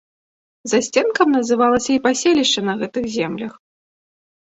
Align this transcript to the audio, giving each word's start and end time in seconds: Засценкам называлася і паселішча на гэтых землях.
Засценкам 0.71 1.27
называлася 1.37 1.91
і 1.95 1.97
паселішча 2.07 2.61
на 2.71 2.75
гэтых 2.81 3.03
землях. 3.17 3.53